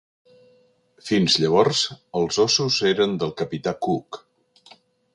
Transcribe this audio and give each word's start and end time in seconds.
Fins 1.09 1.35
llavors 1.43 1.83
els 2.21 2.41
ossos 2.47 2.81
eren 2.95 3.17
del 3.25 3.37
capità 3.45 3.79
Cook. 3.89 4.23